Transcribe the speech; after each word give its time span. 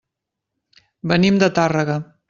Venim 1.13 1.39
de 1.45 1.51
Tàrrega. 1.61 2.01